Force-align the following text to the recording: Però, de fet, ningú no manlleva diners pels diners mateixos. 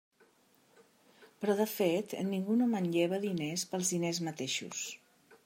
Però, 1.43 1.55
de 1.59 1.67
fet, 1.73 2.15
ningú 2.31 2.57
no 2.63 2.71
manlleva 2.73 3.21
diners 3.27 3.67
pels 3.75 3.95
diners 3.97 4.23
mateixos. 4.31 4.83